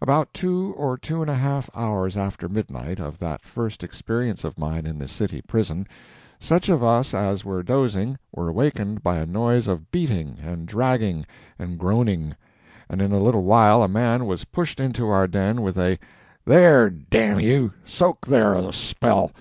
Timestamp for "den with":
15.26-15.76